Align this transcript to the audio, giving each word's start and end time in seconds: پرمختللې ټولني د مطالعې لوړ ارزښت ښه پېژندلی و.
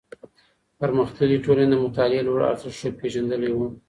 پرمختللې 0.79 1.37
ټولني 1.45 1.67
د 1.71 1.75
مطالعې 1.83 2.21
لوړ 2.27 2.39
ارزښت 2.51 2.77
ښه 2.79 2.89
پېژندلی 2.99 3.51
و. 3.53 3.59